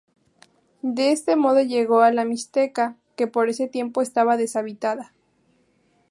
De 0.81 1.11
este 1.11 1.35
modo 1.35 1.61
llegó 1.61 1.99
a 1.99 2.11
la 2.11 2.25
Mixteca, 2.25 2.97
que 3.15 3.27
por 3.27 3.49
ese 3.49 3.67
tiempo 3.67 4.01
estaba 4.01 4.35
deshabitada. 4.35 5.13